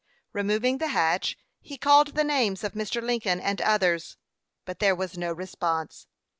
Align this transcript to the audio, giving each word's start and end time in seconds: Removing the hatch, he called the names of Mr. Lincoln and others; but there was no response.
Removing 0.33 0.79
the 0.79 0.87
hatch, 0.87 1.37
he 1.61 1.77
called 1.77 2.15
the 2.15 2.23
names 2.23 2.63
of 2.63 2.73
Mr. 2.73 3.03
Lincoln 3.03 3.39
and 3.39 3.61
others; 3.61 4.17
but 4.65 4.79
there 4.79 4.95
was 4.95 5.15
no 5.15 5.31
response. 5.31 6.07